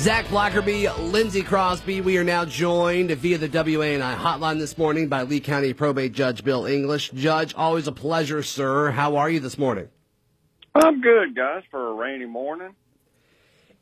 [0.00, 2.00] Zach Blackerby, Lindsey Crosby.
[2.00, 6.42] We are now joined via the WANI hotline this morning by Lee County Probate Judge
[6.42, 7.10] Bill English.
[7.10, 8.92] Judge, always a pleasure, sir.
[8.92, 9.90] How are you this morning?
[10.74, 12.74] I'm good, guys, for a rainy morning.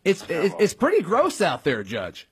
[0.04, 2.26] It's it's, it's pretty gross out there, Judge.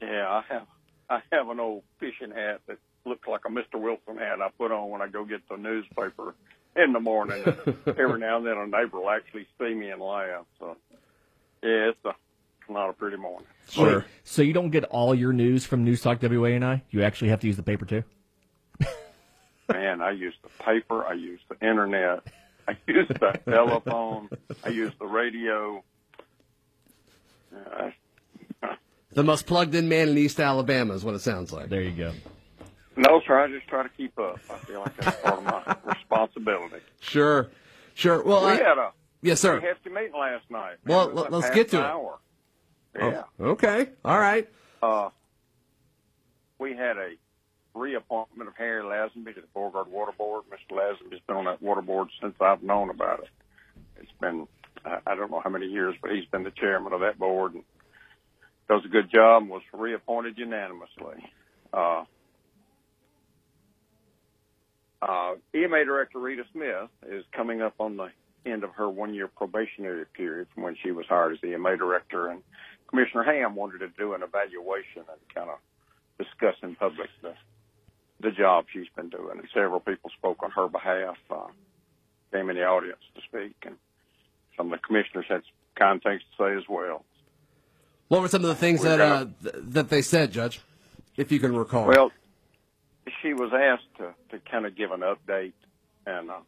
[0.00, 0.66] Yeah, I have
[1.10, 3.78] I have an old fishing hat that looks like a Mr.
[3.78, 6.34] Wilson hat I put on when I go get the newspaper
[6.74, 7.44] in the morning.
[7.86, 10.46] Every now and then a neighbor will actually see me and laugh.
[10.58, 10.78] So
[11.62, 12.12] yeah, it's a
[12.68, 13.46] not a pretty morning.
[13.68, 14.04] Sure.
[14.24, 16.82] So you don't get all your news from Newstalk WANI?
[16.90, 18.02] You actually have to use the paper too?
[19.72, 22.20] Man, I use the paper, I use the internet,
[22.68, 24.28] I use the telephone,
[24.64, 25.82] I use the radio.
[27.54, 27.90] Uh,
[29.12, 31.70] The most plugged in man in East Alabama is what it sounds like.
[31.70, 32.12] There you go.
[32.96, 34.38] no, sir, I just try to keep up.
[34.50, 36.76] I feel like that's part of my responsibility.
[37.00, 37.48] Sure.
[37.94, 38.22] Sure.
[38.22, 38.92] Well, We I- had a
[39.22, 39.58] yes, sir.
[39.58, 40.74] hefty meeting last night.
[40.84, 41.86] Well, It let- a let's half get to an it.
[41.86, 42.18] Hour.
[43.00, 43.22] Oh, Yeah.
[43.40, 43.90] okay.
[44.04, 44.48] All right.
[44.82, 45.10] Uh,
[46.58, 47.14] we had a
[47.74, 50.44] reappointment of Harry Lazenby to the Beauregard Water Board.
[50.50, 50.76] Mr.
[50.76, 53.28] Lazenby's been on that water board since I've known about it.
[54.00, 54.46] It's been,
[54.84, 57.54] I I don't know how many years, but he's been the chairman of that board
[57.54, 57.64] and
[58.68, 61.30] does a good job and was reappointed unanimously.
[61.72, 62.04] Uh,
[65.02, 68.08] uh, EMA Director Rita Smith is coming up on the
[68.46, 72.28] end of her one-year probationary period from when she was hired as the EMA Director,
[72.28, 72.42] and
[72.88, 75.58] Commissioner Ham wanted to do an evaluation and kind of
[76.18, 77.34] discuss in public the
[78.18, 79.38] the job she's been doing.
[79.38, 81.48] And several people spoke on her behalf, uh,
[82.32, 83.76] came in the audience to speak, and
[84.56, 87.04] some of the commissioners had some kind things to say as well.
[88.08, 90.60] What were some of the things We're that uh, gonna- th- that they said, Judge?
[91.18, 91.86] If you can recall.
[91.86, 92.10] Well,
[93.22, 95.52] she was asked to, to kind of give an update,
[96.06, 96.38] and uh,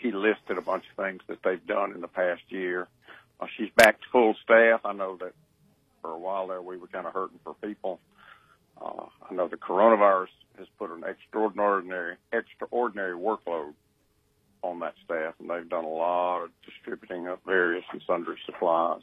[0.00, 2.88] she listed a bunch of things that they've done in the past year.
[3.40, 4.80] Uh, she's back to full staff.
[4.84, 5.32] I know that
[6.02, 8.00] for a while there we were kind of hurting for people.
[8.80, 10.28] Uh, I know the coronavirus
[10.58, 13.72] has put an extraordinary, extraordinary workload
[14.62, 19.02] on that staff, and they've done a lot of distributing of various and sundry supplies.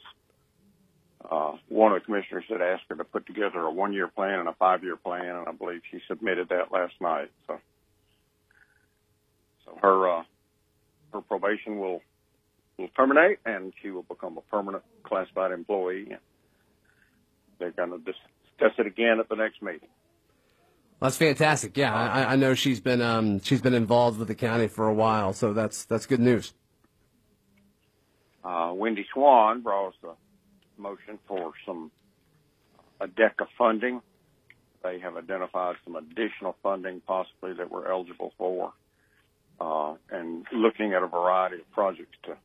[1.30, 4.48] Uh, one of the commissioners had asked her to put together a one-year plan and
[4.48, 7.30] a five-year plan, and I believe she submitted that last night.
[7.46, 7.60] So,
[9.64, 10.22] so her uh,
[11.66, 12.02] will
[12.78, 16.16] will terminate, and she will become a permanent classified employee.
[17.58, 19.88] They're going to discuss it again at the next meeting.
[21.00, 21.76] That's fantastic.
[21.76, 24.94] Yeah, I, I know she's been um, she's been involved with the county for a
[24.94, 26.54] while, so that's that's good news.
[28.44, 31.90] Uh, Wendy Swan brought us a motion for some
[33.00, 34.00] ADECA funding.
[34.82, 38.72] They have identified some additional funding possibly that we're eligible for,
[39.60, 42.36] uh, and looking at a variety of projects to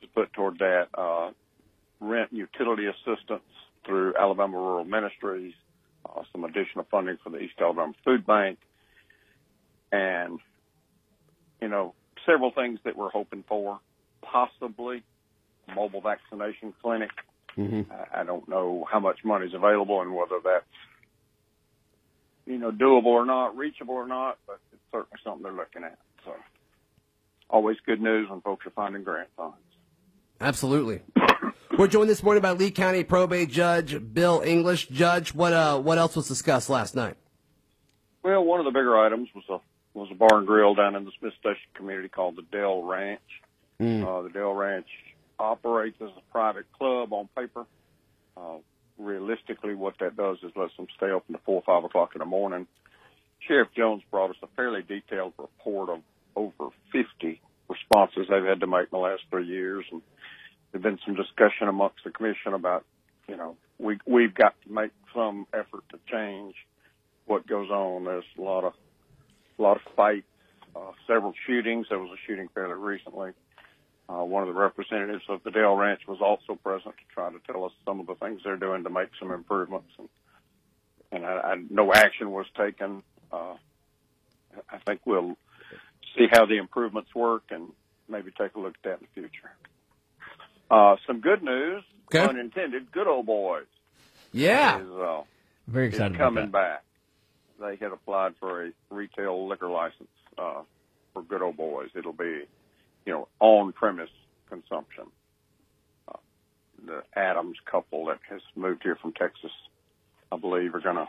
[0.00, 0.88] to put toward that.
[0.94, 1.30] Uh,
[2.02, 3.42] rent utility assistance
[3.86, 5.54] through Alabama Rural Ministries,
[6.04, 8.58] uh, some additional funding for the East Alabama Food Bank,
[9.90, 10.40] and
[11.60, 11.94] you know
[12.26, 13.78] several things that we're hoping for
[14.22, 15.02] possibly
[15.68, 17.10] a mobile vaccination clinic.
[17.90, 20.64] I, I don't know how much money is available and whether that's
[22.46, 25.98] you know doable or not, reachable or not, but it's certainly something they're looking at.
[26.24, 26.34] So
[27.50, 29.56] always good news when folks are finding grant funds.
[30.40, 31.02] Absolutely.
[31.78, 34.88] We're joined this morning by Lee County Probate Judge Bill English.
[34.88, 37.16] Judge, what uh, what else was discussed last night?
[38.22, 41.04] Well, one of the bigger items was a was a bar and grill down in
[41.04, 43.20] the Smiths Station community called the Dell Ranch.
[43.80, 44.86] Uh, the Dell Ranch
[45.38, 47.66] operates as a private club on paper.
[48.36, 48.58] Uh,
[48.98, 52.20] realistically, what that does is lets them stay open to four or five o'clock in
[52.20, 52.66] the morning.
[53.46, 56.00] Sheriff Jones brought us a fairly detailed report of
[56.36, 60.02] over 50 responses they've had to make in the last three years, and
[60.70, 62.84] there's been some discussion amongst the commission about,
[63.28, 66.54] you know, we we've got to make some effort to change
[67.26, 68.04] what goes on.
[68.04, 68.72] There's a lot of
[69.58, 70.26] a lot of fights,
[70.74, 71.86] uh, several shootings.
[71.88, 73.30] There was a shooting fairly recently.
[74.12, 77.38] Uh, one of the representatives of the Dale Ranch was also present to try to
[77.50, 79.88] tell us some of the things they're doing to make some improvements.
[79.98, 80.08] And,
[81.12, 83.02] and I, I, no action was taken.
[83.32, 83.54] Uh,
[84.70, 85.36] I think we'll
[86.16, 87.68] see how the improvements work and
[88.08, 89.50] maybe take a look at that in the future.
[90.70, 91.82] Uh, some good news,
[92.14, 92.22] Okay.
[92.26, 93.64] unintended, good old boys
[94.32, 94.78] Yeah.
[94.80, 95.22] is, uh,
[95.68, 96.52] Very is excited about coming that.
[96.52, 96.84] back.
[97.60, 100.62] They had applied for a retail liquor license uh,
[101.14, 101.88] for Good Old Boys.
[101.94, 102.42] It'll be,
[103.06, 104.10] you know, on-premise
[104.48, 105.04] consumption.
[106.08, 106.18] Uh,
[106.86, 109.50] the Adams couple that has moved here from Texas,
[110.30, 111.06] I believe, are gonna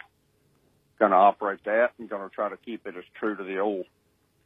[1.00, 3.86] gonna operate that and gonna try to keep it as true to the old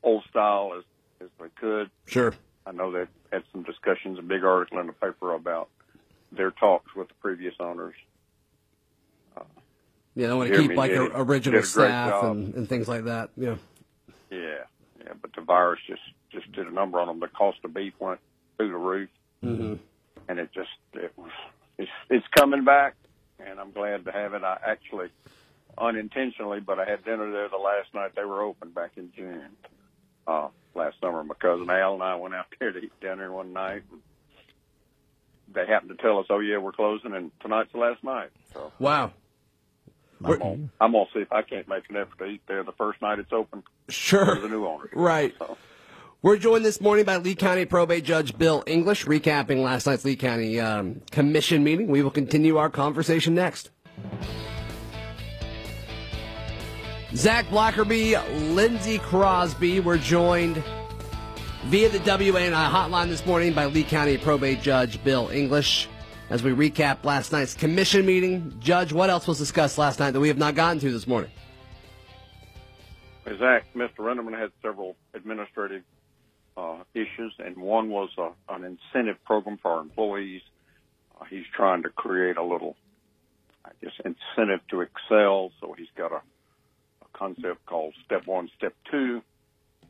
[0.04, 0.84] old style as
[1.22, 1.90] as they could.
[2.06, 2.34] Sure.
[2.66, 5.70] I know they've had some discussions, a big article in the paper about
[6.32, 7.96] their talks with the previous owners.
[10.16, 12.88] Yeah, they want to keep like did- a, did a original staff and, and things
[12.88, 13.30] like that.
[13.38, 13.56] Yeah.
[14.32, 14.64] Yeah,
[15.00, 16.02] yeah, but the virus just
[16.40, 17.20] just did a number on them.
[17.20, 18.20] The cost of beef went
[18.58, 19.10] through the roof,
[19.44, 19.76] Mm-hmm.
[20.28, 21.30] and it just it was
[21.78, 22.96] it's it's coming back,
[23.40, 24.44] and I'm glad to have it.
[24.44, 25.10] I actually
[25.78, 29.50] unintentionally, but I had dinner there the last night they were open back in June
[30.28, 31.24] uh, last summer.
[31.24, 33.84] My cousin Al and I went out there to eat dinner one night.
[33.92, 34.02] And
[35.54, 38.72] they happened to tell us, "Oh yeah, we're closing, and tonight's the last night." So
[38.80, 39.12] Wow.
[40.26, 42.72] I'm gonna, I'm gonna see if I can't make an effort to eat there the
[42.72, 44.36] first night it's open Sure.
[44.36, 44.90] for the new owners.
[44.94, 45.36] Right.
[45.38, 45.58] So.
[46.24, 50.16] We're joined this morning by Lee County Probate Judge Bill English, recapping last night's Lee
[50.16, 51.90] County um, Commission meeting.
[51.90, 53.70] We will continue our conversation next.
[57.14, 58.16] Zach Blackerby,
[58.56, 60.64] Lindsey Crosby were joined
[61.66, 65.88] via the WANI hotline this morning by Lee County Probate Judge Bill English.
[66.32, 70.20] As we recap last night's commission meeting, Judge, what else was discussed last night that
[70.20, 71.30] we have not gotten to this morning?
[73.38, 74.00] Zach, Mr.
[74.00, 75.84] Rendleman had several administrative
[76.58, 80.42] uh, issues, and one was uh, an incentive program for our employees.
[81.20, 82.76] Uh, he's trying to create a little,
[83.64, 85.52] I guess, incentive to excel.
[85.62, 89.22] So he's got a, a concept called Step One, Step Two.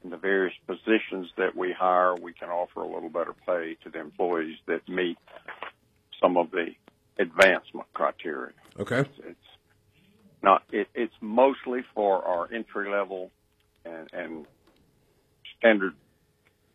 [0.04, 3.90] In the various positions that we hire, we can offer a little better pay to
[3.90, 5.18] the employees that meet
[6.22, 6.68] some of the
[7.20, 9.00] advancement criteria Okay.
[9.00, 9.40] it's
[10.44, 13.32] not it, it's mostly for our entry level
[13.86, 14.46] and, and
[15.58, 15.94] standard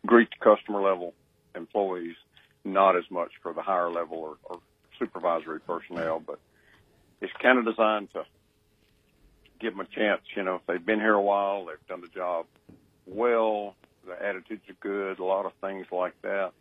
[0.05, 1.13] greet customer level
[1.55, 2.15] employees,
[2.63, 4.59] not as much for the higher level or, or
[4.99, 6.39] supervisory personnel, but
[7.21, 8.23] it's kind of designed to
[9.59, 10.21] give them a chance.
[10.35, 12.45] You know, if they've been here a while, they've done the job
[13.05, 16.51] well, the attitudes are good, a lot of things like that,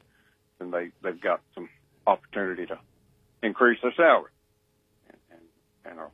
[0.60, 1.68] and they they've got some
[2.06, 2.78] opportunity to
[3.42, 4.30] increase their salary.
[5.08, 6.08] And, and, and uh,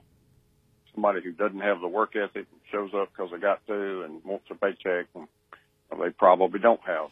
[0.94, 4.46] somebody who doesn't have the work ethic shows up because they got to and wants
[4.50, 5.28] a paycheck, and
[5.90, 7.11] well, they probably don't have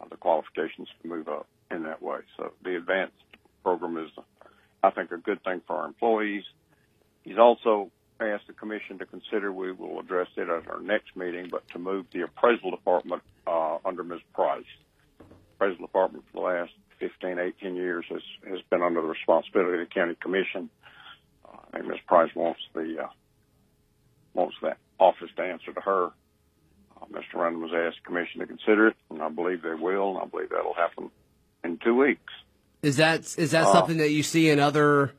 [0.00, 2.18] uh, the qualifications to move up in that way.
[2.36, 3.14] So the advanced
[3.62, 4.10] program is,
[4.82, 6.44] I think, a good thing for our employees.
[7.22, 7.90] He's also
[8.20, 11.78] asked the commission to consider, we will address it at our next meeting, but to
[11.78, 14.20] move the appraisal department uh, under Ms.
[14.34, 14.64] Price.
[15.56, 19.88] Appraisal department for the last 15, 18 years has, has been under the responsibility of
[19.88, 20.70] the county commission.
[21.44, 21.98] Uh, I think Ms.
[22.06, 23.08] Price wants the uh,
[24.34, 26.10] wants that office to answer to her.
[27.02, 27.34] Uh, Mr.
[27.40, 30.26] Rundle was asked the commission to consider it, and I believe they will, and I
[30.26, 31.10] believe that'll happen
[31.64, 32.32] in two weeks.
[32.82, 35.12] Is that is that Uh, something that you see in other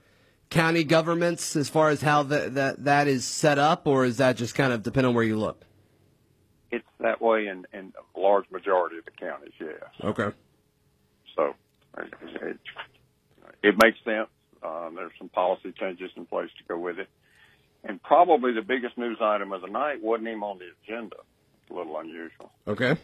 [0.50, 4.36] county governments as far as how that that that is set up, or is that
[4.36, 5.62] just kind of depend on where you look?
[6.72, 9.80] It's that way in, in a large majority of the counties, yes.
[10.04, 10.36] Okay.
[11.36, 11.54] So
[11.98, 12.60] it, it,
[13.62, 14.28] it makes sense.
[14.62, 17.10] Uh, there's some policy changes in place to go with it.
[17.84, 21.18] And probably the biggest news item of the night wasn't even on the agenda.
[21.70, 22.52] A little unusual.
[22.68, 22.98] Okay.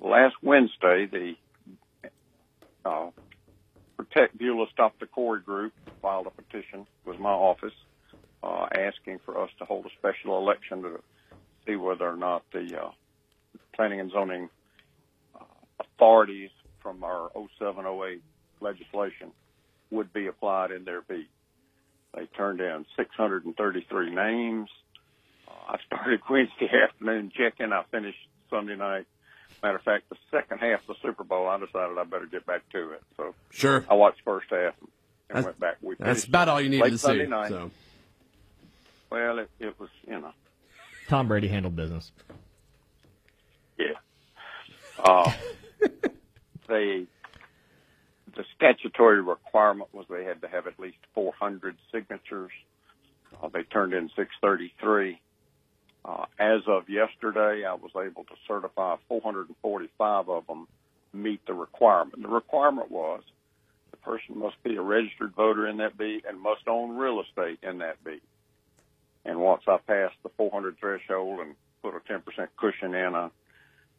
[0.00, 1.34] Last Wednesday, the
[2.84, 3.10] uh,
[3.96, 5.72] Protect Beulah Stop the Quarry group
[6.02, 7.72] filed a petition with my office
[8.42, 11.00] uh, asking for us to hold a special election to
[11.66, 12.90] see whether or not the uh,
[13.74, 14.48] planning and zoning
[15.34, 15.44] uh,
[15.80, 16.50] authorities
[16.82, 18.22] from our 0708
[18.60, 19.32] legislation
[19.90, 21.30] would be applied in their beat.
[22.14, 24.68] They turned in 633 names.
[25.66, 27.72] I started Wednesday afternoon checking.
[27.72, 28.18] I finished
[28.50, 29.06] Sunday night.
[29.62, 32.44] Matter of fact, the second half of the Super Bowl, I decided I better get
[32.46, 33.02] back to it.
[33.16, 33.84] So Sure.
[33.90, 34.88] I watched first half and
[35.28, 35.76] That's- went back.
[35.80, 37.30] We That's about all you needed late to Sunday see.
[37.30, 37.48] night.
[37.48, 37.70] So.
[39.10, 40.32] Well, it, it was, you know,
[41.08, 42.10] Tom Brady handled business.
[43.78, 43.86] yeah.
[44.98, 45.32] Uh,
[46.68, 47.06] they,
[48.34, 52.50] the statutory requirement was they had to have at least 400 signatures.
[53.42, 55.20] Uh, they turned in 633.
[56.06, 60.68] Uh, as of yesterday, I was able to certify 445 of them
[61.12, 62.22] meet the requirement.
[62.22, 63.22] The requirement was
[63.90, 67.58] the person must be a registered voter in that beat and must own real estate
[67.62, 68.22] in that beat.
[69.24, 72.22] And once I passed the 400 threshold and put a 10%
[72.56, 73.28] cushion in, I,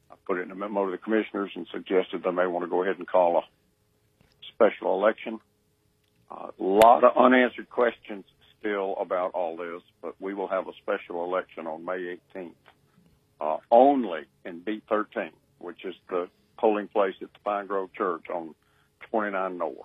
[0.09, 2.69] I put it in a memo to the commissioners and suggested they may want to
[2.69, 3.41] go ahead and call a
[4.53, 5.39] special election.
[6.31, 8.23] A lot of unanswered questions
[8.59, 12.51] still about all this, but we will have a special election on May 18th,
[13.39, 18.55] uh, only in B13, which is the polling place at the Pine Grove Church on
[19.11, 19.75] 29 North.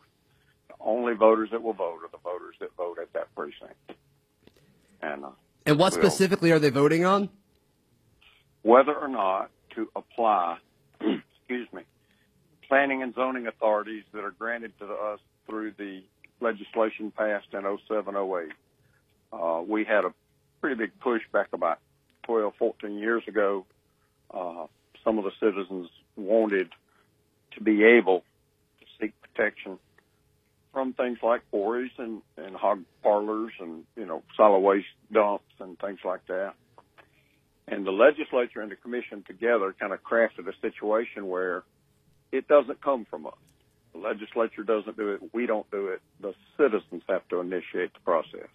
[0.68, 3.74] The only voters that will vote are the voters that vote at that precinct.
[5.02, 5.30] And uh,
[5.66, 7.28] And what Well- specifically are they voting on?
[8.64, 10.56] whether or not to apply,
[11.00, 11.82] excuse me,
[12.68, 16.00] planning and zoning authorities that are granted to us through the
[16.40, 18.52] legislation passed in 07, 08.
[19.32, 20.12] Uh, we had a
[20.60, 21.78] pretty big push back about
[22.24, 23.66] 12, 14 years ago.
[24.32, 24.66] Uh,
[25.04, 26.68] some of the citizens wanted
[27.54, 28.20] to be able
[28.80, 29.78] to seek protection
[30.72, 35.78] from things like quarries and, and hog parlors and, you know, solid waste dumps and
[35.78, 36.54] things like that.
[37.68, 41.62] And the legislature and the commission together kind of crafted a situation where
[42.32, 43.34] it doesn't come from us.
[43.92, 45.20] The legislature doesn't do it.
[45.34, 46.00] We don't do it.
[46.20, 48.48] The citizens have to initiate the process.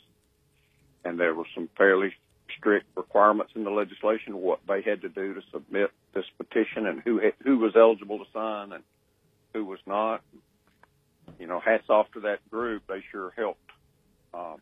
[1.07, 2.13] And there were some fairly
[2.57, 7.01] strict requirements in the legislation what they had to do to submit this petition and
[7.01, 8.83] who who was eligible to sign and
[9.53, 10.21] who was not.
[11.39, 12.83] You know, hats off to that group.
[12.87, 13.71] They sure helped
[14.33, 14.57] um,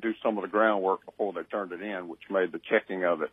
[0.00, 3.22] do some of the groundwork before they turned it in, which made the checking of
[3.22, 3.30] it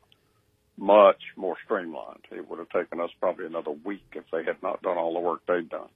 [0.77, 2.25] much more streamlined.
[2.31, 5.19] It would have taken us probably another week if they had not done all the
[5.19, 5.89] work they'd done.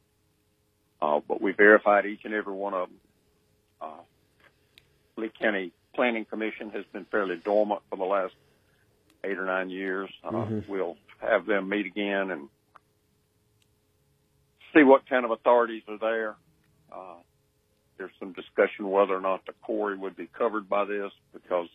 [1.01, 2.98] Uh, but we verified each and every one of them.
[3.81, 4.01] Uh,
[5.17, 8.34] Lee County Planning Commission has been fairly dormant for the last
[9.24, 10.10] eight or nine years.
[10.24, 10.60] Uh, mm-hmm.
[10.67, 12.50] We'll have them meet again and
[14.74, 16.36] see what kind of authorities are there.
[16.91, 17.22] Uh,
[18.00, 21.67] there's some discussion whether or not the quarry would be covered by this because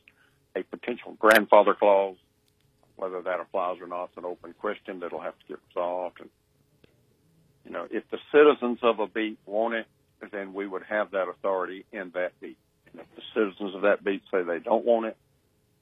[0.56, 2.16] a potential grandfather clause,
[2.96, 6.18] whether that applies or not, is an open question that'll have to get resolved.
[6.18, 6.30] And
[7.64, 9.86] you know, if the citizens of a beat want it,
[10.32, 12.58] then we would have that authority in that beat.
[12.96, 15.16] And if the citizens of that beat say they don't want it,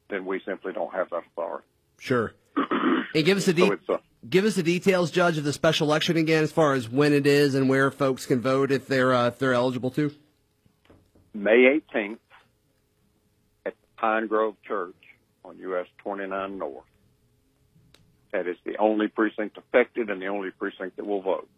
[0.09, 1.67] then we simply don't have that authority.
[1.99, 2.33] Sure.
[3.15, 6.17] and give us the de- so give us the details, Judge, of the special election
[6.17, 9.29] again, as far as when it is and where folks can vote if they're uh,
[9.29, 10.13] if they're eligible to.
[11.33, 12.19] May 18th
[13.67, 14.95] at Pine Grove Church
[15.45, 16.85] on US 29 North.
[18.33, 21.49] That is the only precinct affected and the only precinct that will vote.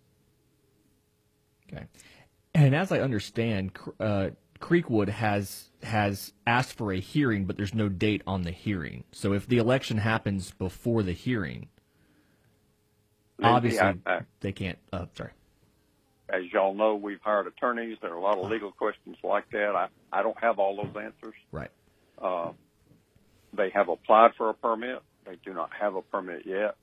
[1.72, 1.86] Okay.
[2.54, 7.88] And as I understand, uh, Creekwood has has asked for a hearing, but there's no
[7.88, 9.04] date on the hearing.
[9.12, 11.68] So if the election happens before the hearing,
[13.42, 14.78] obviously I, I, they can't.
[14.92, 15.32] Uh, sorry.
[16.28, 17.98] As y'all know, we've hired attorneys.
[18.02, 19.75] There are a lot of legal questions like that.
[19.76, 21.34] I I don't have all those answers.
[21.52, 21.70] Right.
[22.20, 22.52] Uh,
[23.52, 25.02] they have applied for a permit.
[25.25, 26.76] They do not have a permit yet.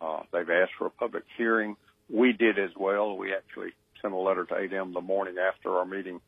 [0.00, 1.76] Uh, they've asked for a public hearing.
[2.08, 3.16] We did as well.
[3.16, 3.70] We actually
[4.02, 6.20] sent a letter to ADEM the morning after our meeting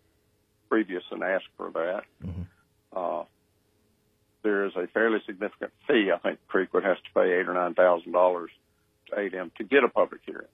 [0.68, 2.02] previous and asked for that.
[2.24, 2.42] Mm-hmm.
[2.94, 3.24] Uh,
[4.42, 6.10] there is a fairly significant fee.
[6.14, 8.50] I think Creekwood has to pay eight or nine thousand dollars
[9.10, 10.46] to ADEM to get a public hearing.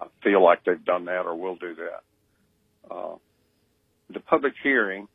[0.00, 2.94] I feel like they've done that or will do that.
[2.94, 3.16] Uh,
[4.10, 5.08] the public hearing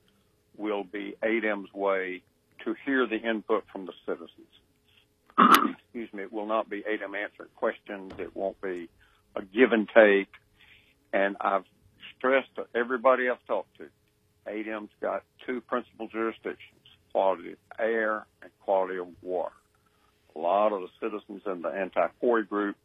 [0.57, 2.21] will be ADEM's way
[2.65, 4.29] to hear the input from the citizens.
[5.83, 6.23] Excuse me.
[6.23, 8.13] It will not be ADEM answering questions.
[8.17, 8.89] It won't be
[9.35, 10.29] a give and take.
[11.12, 11.65] And I've
[12.17, 13.85] stressed to everybody I've talked to,
[14.47, 16.81] ADEM's got two principal jurisdictions,
[17.12, 19.53] quality of air and quality of water.
[20.35, 22.75] A lot of the citizens in the anti-quarry group,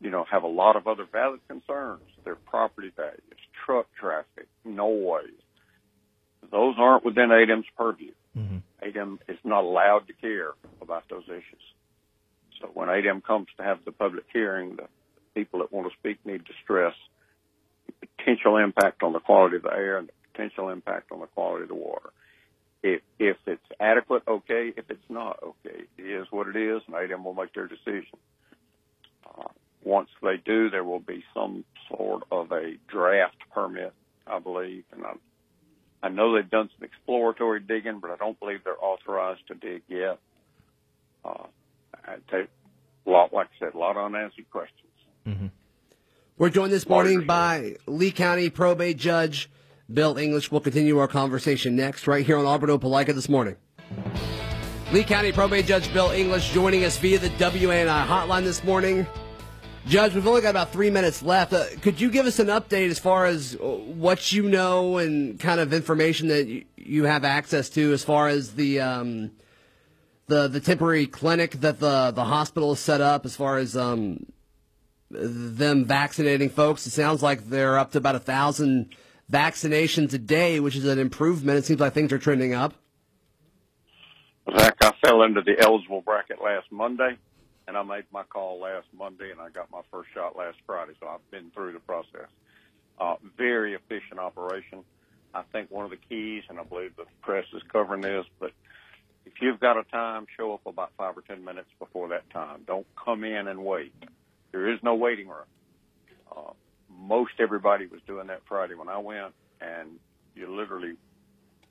[0.00, 2.02] you know, have a lot of other valid concerns.
[2.24, 3.20] Their property values,
[3.64, 5.30] truck traffic, noise.
[6.50, 8.12] Those aren't within ADEM's purview.
[8.36, 8.58] Mm-hmm.
[8.82, 11.62] ADEM is not allowed to care about those issues.
[12.60, 14.88] So when ADEM comes to have the public hearing, the
[15.34, 16.94] people that want to speak need to stress
[17.86, 21.26] the potential impact on the quality of the air and the potential impact on the
[21.26, 22.10] quality of the water.
[22.82, 24.72] If, if it's adequate, okay.
[24.76, 25.84] If it's not, okay.
[25.98, 28.18] It is what it is, and ADEM will make their decision.
[29.26, 29.48] Uh,
[29.84, 33.92] once they do, there will be some sort of a draft permit,
[34.26, 35.12] I believe, and I,
[36.02, 39.82] I know they've done some exploratory digging, but I don't believe they're authorized to dig
[39.88, 40.18] yet.
[41.24, 41.46] Uh,
[42.04, 42.48] I take
[43.06, 44.90] a lot, like I said, a lot of unanswered questions.
[45.26, 45.46] Mm-hmm.
[46.38, 49.48] We're joined this morning by Lee County probate judge
[49.90, 50.50] Bill English.
[50.50, 53.56] We'll continue our conversation next, right here on Auburn Opelika this morning.
[54.92, 59.06] Lee County probate judge Bill English joining us via the WANI hotline this morning.
[59.86, 61.52] Judge, we've only got about three minutes left.
[61.52, 65.40] Uh, could you give us an update as far as uh, what you know and
[65.40, 69.32] kind of information that you have access to as far as the um,
[70.26, 74.24] the the temporary clinic that the the hospital has set up, as far as um,
[75.10, 76.86] them vaccinating folks.
[76.86, 78.94] It sounds like they're up to about a thousand
[79.30, 81.58] vaccinations a day, which is an improvement.
[81.58, 82.74] It seems like things are trending up.
[84.56, 87.16] Zach, I fell into the eligible bracket last Monday,
[87.68, 90.92] and I made my call last Monday, and I got my first shot last Friday,
[91.00, 92.28] so I've been through the process.
[92.98, 94.84] Uh, very efficient operation.
[95.34, 98.52] I think one of the keys, and I believe the press is covering this, but
[99.24, 102.62] if you've got a time, show up about five or ten minutes before that time.
[102.66, 103.94] Don't come in and wait.
[104.50, 105.46] There is no waiting room.
[107.02, 109.98] Most everybody was doing that Friday when I went, and
[110.36, 110.94] you literally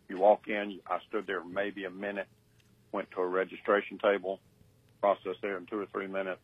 [0.10, 0.80] you walk in.
[0.88, 2.28] I stood there maybe a minute,
[2.92, 4.40] went to a registration table,
[5.00, 6.42] processed there in two or three minutes,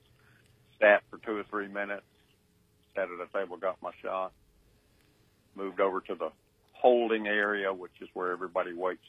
[0.80, 2.06] sat for two or three minutes,
[2.96, 4.32] sat at a table, got my shot,
[5.56, 6.30] moved over to the
[6.72, 9.04] holding area, which is where everybody waits.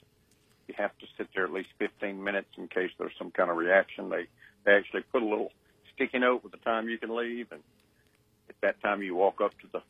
[0.66, 3.56] You have to sit there at least 15 minutes in case there's some kind of
[3.56, 4.10] reaction.
[4.10, 4.26] They
[4.64, 5.52] they actually put a little
[5.94, 7.62] sticky note with the time you can leave, and
[8.48, 9.82] at that time you walk up to the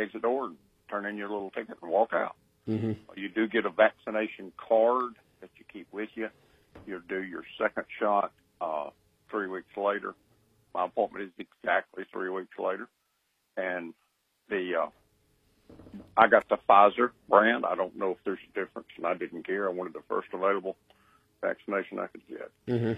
[0.00, 0.56] exit door and
[0.88, 2.36] turn in your little ticket and walk out.
[2.68, 2.92] Mm-hmm.
[3.16, 6.28] You do get a vaccination card that you keep with you.
[6.86, 8.90] You'll do your second shot uh,
[9.30, 10.14] three weeks later.
[10.74, 12.88] My appointment is exactly three weeks later,
[13.56, 13.92] and
[14.48, 14.86] the uh,
[16.16, 17.66] I got the Pfizer brand.
[17.66, 19.68] I don't know if there's a difference, and I didn't care.
[19.68, 20.76] I wanted the first available
[21.42, 22.50] vaccination I could get.
[22.68, 22.92] Mm-hmm.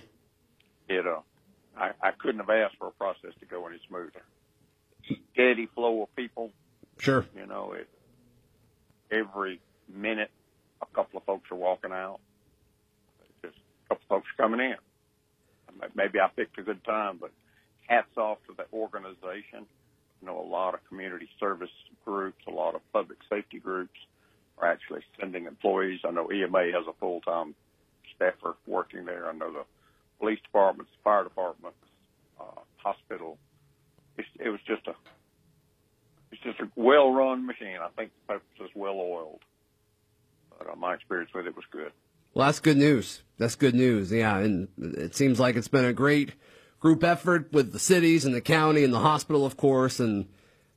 [0.89, 1.21] It uh,
[1.77, 4.23] I, I couldn't have asked for a process to go any smoother.
[5.33, 6.51] Steady flow of people.
[6.99, 7.27] Sure.
[7.37, 7.89] You know, it
[9.11, 9.61] every
[9.93, 10.31] minute
[10.83, 12.21] a couple of folks are walking out.
[13.43, 14.77] Just a couple of folks are coming in.
[15.95, 17.33] Maybe I picked a good time, but
[17.87, 19.67] hats off to the organization.
[20.21, 21.71] You know, a lot of community service
[22.05, 23.99] groups, a lot of public safety groups
[24.59, 26.01] are actually sending employees.
[26.05, 27.55] I know EMA has a full-time
[28.15, 29.29] staffer working there.
[29.29, 29.65] I know the
[30.21, 31.79] police departments, fire departments,
[32.41, 33.37] uh, hospital.
[34.17, 34.95] It's, it was just a
[36.33, 37.79] it's just a well-run machine.
[37.81, 39.41] I think the purpose is well oiled.
[40.59, 41.93] But uh, my experience with it was good.
[42.33, 43.23] Well, that's good news.
[43.39, 44.11] That's good news.
[44.11, 46.33] Yeah, and it seems like it's been a great
[46.81, 50.01] group effort with the cities and the county and the hospital, of course.
[50.01, 50.27] And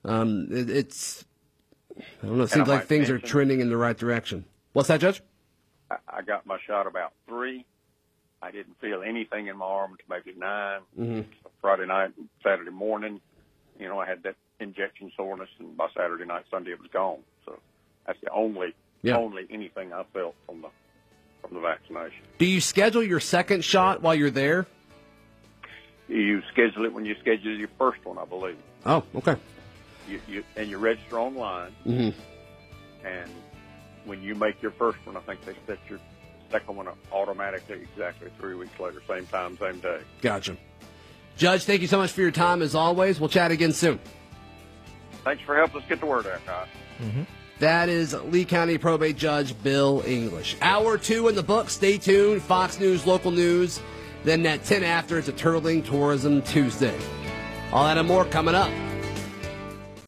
[0.05, 1.25] um, it, it's
[1.97, 2.43] I don't know.
[2.43, 4.45] It seems like things mention, are trending in the right direction.
[4.73, 5.21] What's that, Judge?
[5.89, 7.65] I, I got my shot about three.
[8.41, 11.21] I didn't feel anything in my arm until maybe 9 mm-hmm.
[11.61, 12.11] Friday night,
[12.43, 13.21] Saturday morning.
[13.79, 17.19] You know, I had that injection soreness, and by Saturday night, Sunday, it was gone.
[17.45, 17.59] So
[18.05, 19.17] that's the only yeah.
[19.17, 20.69] only anything I felt from the
[21.41, 22.23] from the vaccination.
[22.37, 24.65] Do you schedule your second shot while you're there?
[26.07, 28.57] You schedule it when you schedule your first one, I believe.
[28.85, 29.35] Oh, okay.
[30.07, 32.17] You, you and you register online, mm-hmm.
[33.05, 33.29] and
[34.05, 35.99] when you make your first one, I think they set your
[36.49, 39.99] second one up automatically exactly three weeks later, same time, same day.
[40.21, 40.55] Gotcha.
[41.37, 43.19] Judge, thank you so much for your time as always.
[43.19, 43.99] We'll chat again soon.
[45.23, 46.67] Thanks for helping us get the word out, guys.
[46.99, 47.23] Mm-hmm.
[47.59, 50.57] That is Lee County Probate Judge Bill English.
[50.61, 51.69] Hour two in the book.
[51.69, 52.41] Stay tuned.
[52.41, 53.81] Fox News, local news.
[54.23, 56.97] Then at 10 after, it's a Turtling Tourism Tuesday.
[57.71, 58.71] All that and more coming up.